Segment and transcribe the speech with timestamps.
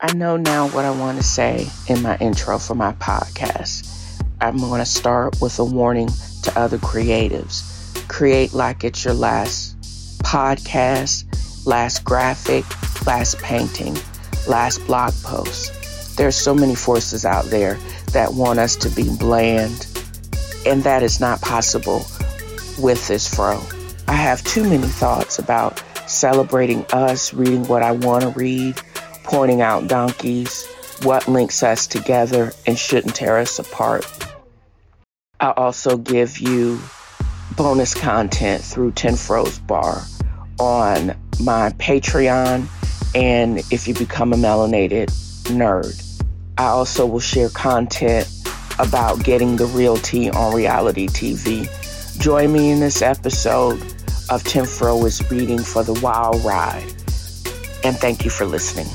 [0.00, 3.90] I know now what I want to say in my intro for my podcast.
[4.38, 6.08] I'm going to start with a warning
[6.42, 8.06] to other creatives.
[8.06, 9.80] Create like it's your last
[10.20, 11.24] podcast,
[11.66, 12.64] last graphic,
[13.06, 13.96] last painting,
[14.46, 15.83] last blog post.
[16.16, 17.78] There's so many forces out there
[18.12, 19.86] that want us to be bland,
[20.64, 22.06] and that is not possible
[22.78, 23.60] with this fro.
[24.06, 28.80] I have too many thoughts about celebrating us, reading what I want to read,
[29.24, 30.66] pointing out donkeys,
[31.02, 34.06] what links us together and shouldn't tear us apart.
[35.40, 36.80] I'll also give you
[37.56, 40.02] bonus content through 10 Fro's Bar
[40.58, 42.68] on my Patreon
[43.14, 45.12] and if you become a melanated
[45.44, 46.00] nerd.
[46.58, 48.28] I also will share content
[48.78, 51.68] about getting the real tea on reality TV.
[52.20, 53.82] Join me in this episode
[54.30, 56.86] of Tim Fro is reading for the wild ride.
[57.84, 58.86] And thank you for listening.